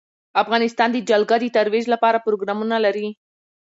[0.43, 3.07] افغانستان د جلګه د ترویج لپاره پروګرامونه لري.